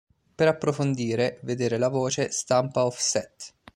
Per 0.35 0.47
approfondire 0.47 1.39
vedere 1.43 1.77
la 1.77 1.89
voce 1.89 2.31
stampa 2.31 2.85
offset. 2.87 3.53